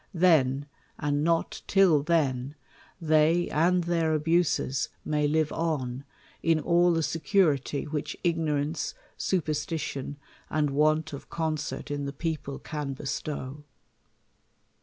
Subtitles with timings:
[0.15, 0.65] Then,
[0.97, 2.55] and not till then,
[2.99, 6.05] they and their abuses may live on,
[6.41, 10.17] in all the security which ignorance, superstition,
[10.49, 13.63] and want of concert in the peoj:tle can bestow.